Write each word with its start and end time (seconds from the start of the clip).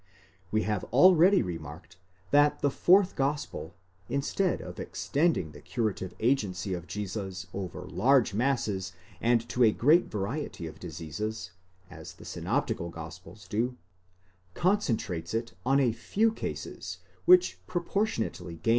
We 0.49 0.63
have 0.63 0.83
already 0.85 1.43
remarked 1.43 1.97
that 2.31 2.61
the 2.61 2.71
fourth 2.71 3.15
gospel, 3.15 3.75
instead 4.09 4.59
of 4.59 4.79
extending 4.79 5.51
the 5.51 5.61
curative 5.61 6.15
agency 6.19 6.73
of 6.73 6.87
Jesus 6.87 7.45
over 7.53 7.83
large 7.85 8.33
masses 8.33 8.93
and 9.21 9.47
to 9.49 9.63
a 9.63 9.71
great 9.71 10.05
variety 10.09 10.65
of 10.65 10.79
diseases, 10.79 11.51
as 11.91 12.13
the 12.15 12.25
synoptical 12.25 12.89
gospels 12.89 13.47
do, 13.47 13.77
concentrates 14.55 15.35
it 15.35 15.53
on 15.67 15.79
a 15.79 15.91
few 15.91 16.31
cases 16.31 16.97
which 17.25 17.59
proportionately 17.67 18.53
gain 18.53 18.53
in 18.53 18.53
in 18.53 18.53
19 18.57 18.63
Vid. 18.63 18.69